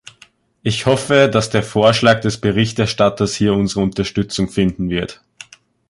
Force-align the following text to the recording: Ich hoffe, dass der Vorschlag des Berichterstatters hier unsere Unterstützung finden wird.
Ich 0.63 0.87
hoffe, 0.87 1.29
dass 1.31 1.51
der 1.51 1.61
Vorschlag 1.61 2.21
des 2.21 2.41
Berichterstatters 2.41 3.35
hier 3.35 3.53
unsere 3.53 3.81
Unterstützung 3.81 4.49
finden 4.49 4.89
wird. 4.89 5.23